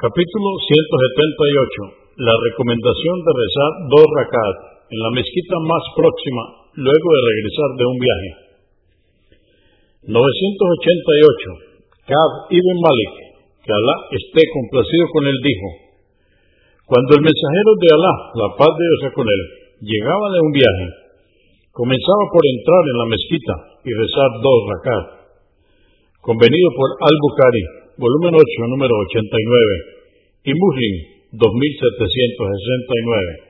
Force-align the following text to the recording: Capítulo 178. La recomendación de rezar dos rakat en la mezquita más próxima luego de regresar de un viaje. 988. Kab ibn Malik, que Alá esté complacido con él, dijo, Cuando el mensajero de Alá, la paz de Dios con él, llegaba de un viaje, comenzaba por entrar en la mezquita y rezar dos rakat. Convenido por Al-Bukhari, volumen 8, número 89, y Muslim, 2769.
Capítulo 0.00 0.48
178. 0.64 2.24
La 2.24 2.32
recomendación 2.32 3.16
de 3.20 3.32
rezar 3.36 3.70
dos 3.92 4.08
rakat 4.16 4.56
en 4.88 4.96
la 4.96 5.12
mezquita 5.12 5.60
más 5.60 5.84
próxima 5.92 6.72
luego 6.72 7.08
de 7.12 7.20
regresar 7.28 7.70
de 7.76 7.84
un 7.84 7.98
viaje. 8.00 8.30
988. 10.08 12.08
Kab 12.08 12.30
ibn 12.48 12.76
Malik, 12.80 13.14
que 13.60 13.72
Alá 13.76 13.96
esté 14.16 14.40
complacido 14.56 15.04
con 15.12 15.28
él, 15.28 15.36
dijo, 15.36 15.68
Cuando 16.88 17.20
el 17.20 17.22
mensajero 17.28 17.70
de 17.84 17.88
Alá, 17.92 18.14
la 18.40 18.48
paz 18.56 18.72
de 18.72 18.80
Dios 18.80 19.12
con 19.12 19.28
él, 19.28 19.42
llegaba 19.84 20.32
de 20.32 20.40
un 20.40 20.52
viaje, 20.56 20.86
comenzaba 21.76 22.24
por 22.32 22.40
entrar 22.48 22.82
en 22.88 22.96
la 23.04 23.10
mezquita 23.12 23.54
y 23.84 23.92
rezar 23.92 24.30
dos 24.40 24.60
rakat. 24.64 25.04
Convenido 26.24 26.72
por 26.72 26.88
Al-Bukhari, 27.04 27.79
volumen 28.00 28.32
8, 28.34 28.66
número 28.72 28.96
89, 28.96 30.00
y 30.44 30.54
Muslim, 30.56 30.94
2769. 31.32 33.49